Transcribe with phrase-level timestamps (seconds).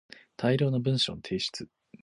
[0.35, 1.69] 大量の文章の提出